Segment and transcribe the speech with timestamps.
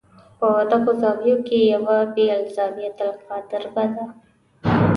[0.39, 4.05] په دغو زاویو کې یوه یې الزاویة القادربه ده.